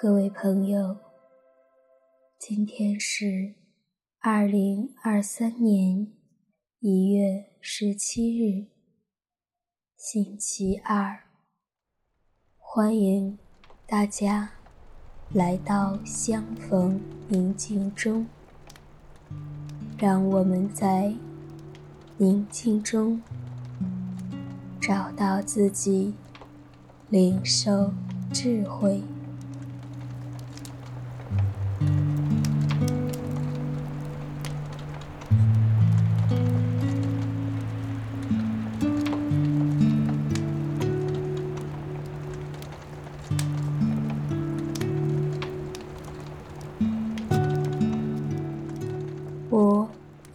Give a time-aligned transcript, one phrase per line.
[0.00, 0.96] 各位朋友，
[2.38, 3.54] 今天是
[4.20, 6.12] 二零二三年
[6.78, 8.68] 一月十七日，
[9.96, 11.24] 星期二。
[12.56, 13.36] 欢迎
[13.88, 14.52] 大家
[15.34, 18.24] 来到相逢宁静中，
[19.98, 21.12] 让我们在
[22.18, 23.20] 宁静中
[24.80, 26.14] 找到自己，
[27.08, 27.92] 领受
[28.32, 29.02] 智慧。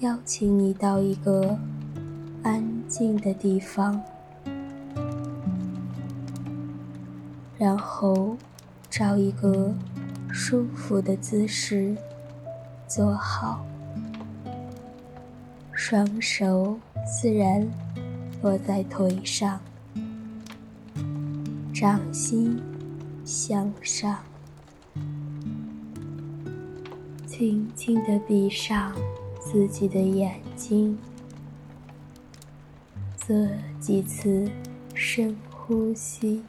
[0.03, 1.57] 邀请你到一个
[2.43, 4.03] 安静的地方，
[7.57, 8.35] 然后
[8.89, 9.73] 找一个
[10.29, 11.95] 舒服的姿势
[12.85, 13.65] 坐好，
[15.71, 17.65] 双手自然
[18.41, 19.57] 落在腿上，
[21.73, 22.61] 掌心
[23.23, 24.17] 向上。
[27.25, 28.93] 轻轻地闭上。
[29.45, 30.97] 自己的眼睛，
[33.17, 33.35] 做
[33.79, 34.49] 几次
[34.95, 36.41] 深呼吸，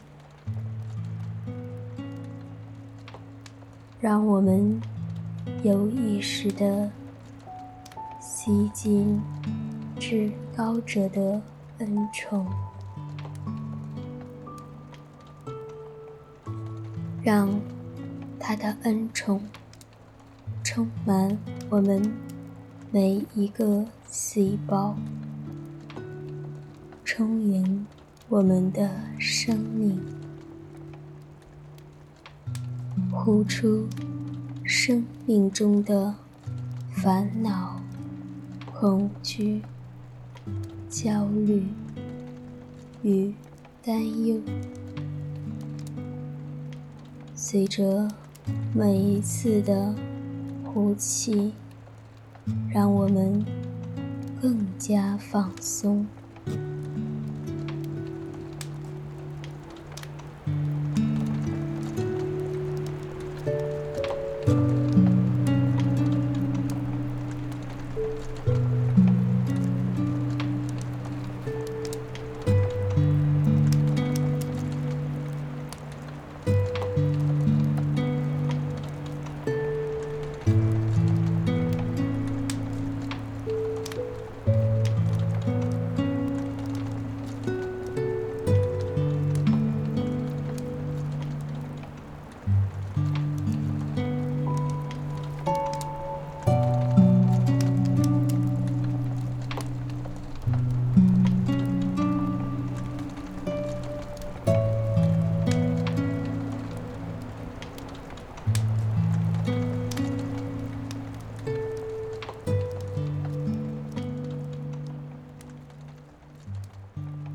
[4.01, 4.81] 让我们
[5.63, 6.91] 有意识地
[8.21, 9.21] 吸进
[9.99, 11.43] 至高者的
[11.79, 12.47] 恩宠，
[17.23, 17.61] 让
[18.39, 19.43] 他的恩宠。
[20.63, 21.37] 充满
[21.69, 22.03] 我们
[22.95, 24.95] 每一个细胞，
[27.05, 27.85] 充盈
[28.29, 28.89] 我们的
[29.19, 30.01] 生命，
[33.11, 33.89] 呼出
[34.63, 36.15] 生命中的
[36.93, 37.81] 烦恼、
[38.73, 39.61] 恐惧、
[40.89, 41.67] 焦虑
[43.03, 43.35] 与
[43.83, 44.41] 担忧，
[47.35, 48.09] 随着
[48.73, 49.93] 每一次的。
[50.73, 51.53] 呼气，
[52.73, 53.45] 让我们
[54.41, 56.07] 更加放松。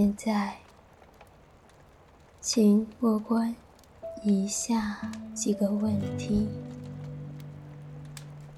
[0.00, 0.56] 现在，
[2.40, 3.54] 请过关
[4.22, 6.48] 以下几个问题，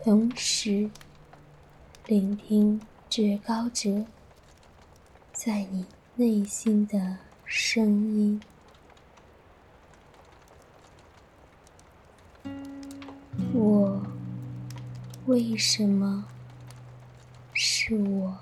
[0.05, 0.89] 同时
[2.07, 2.81] 聆听
[3.11, 4.05] 至高者
[5.33, 5.85] 在你
[6.15, 8.41] 内心的声音。
[13.53, 14.01] 我
[15.27, 16.25] 为什么
[17.53, 18.39] 是我？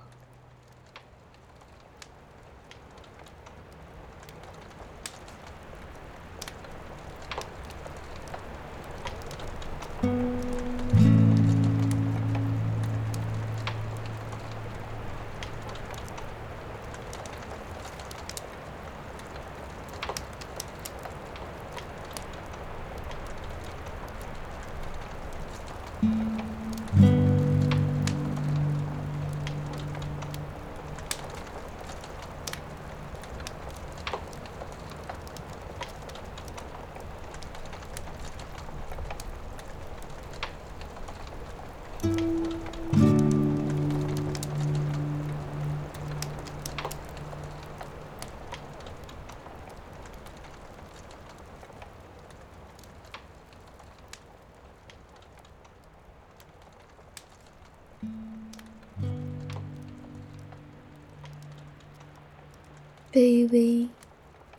[63.13, 63.89] 卑微、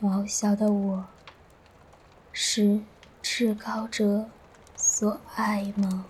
[0.02, 1.06] 渺小的我，
[2.34, 2.80] 是
[3.22, 4.28] 至高者
[4.76, 6.04] 所爱吗？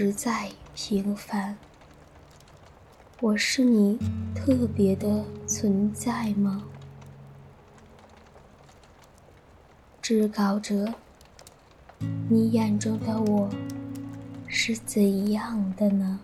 [0.00, 1.56] 实在平凡，
[3.20, 3.98] 我是你
[4.32, 6.62] 特别的存在吗？
[10.00, 10.94] 至高者，
[12.28, 13.50] 你眼中的我
[14.46, 16.20] 是怎样的呢？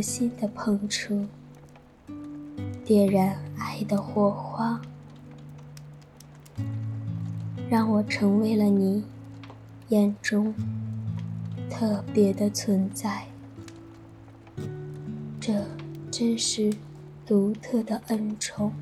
[0.00, 1.26] 心的碰触，
[2.84, 4.80] 点燃爱的火花，
[7.68, 9.04] 让我成为了你
[9.88, 10.54] 眼中
[11.68, 13.26] 特别的存在。
[15.40, 15.64] 这
[16.10, 16.72] 真是
[17.26, 18.72] 独特的恩宠。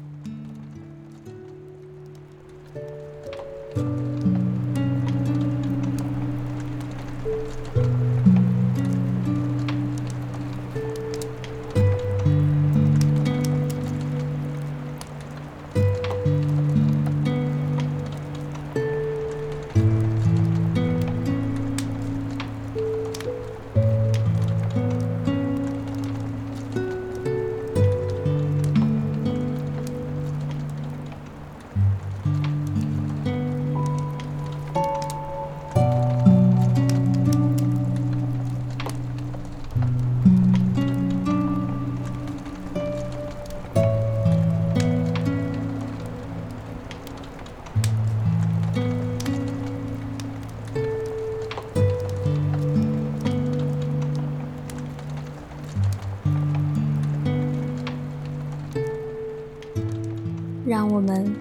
[60.69, 61.35] 让我们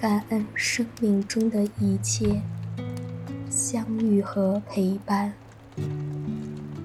[0.00, 2.40] 感恩生命中的一切
[3.50, 5.32] 相遇和陪伴，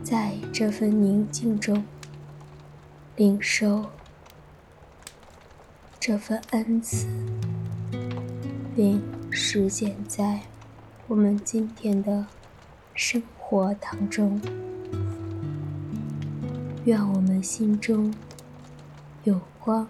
[0.04, 1.86] 在这份宁静中
[3.16, 3.86] 领受
[6.00, 7.06] 这份恩赐，
[8.76, 9.00] 并
[9.30, 10.40] 实践在
[11.08, 12.26] 我们今天的
[12.96, 14.42] 生活当中。
[16.86, 18.12] 愿我们心中
[19.24, 19.88] 有光。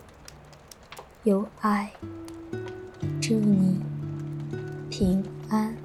[1.26, 1.92] 有爱，
[3.20, 3.82] 祝你
[4.92, 5.85] 平安。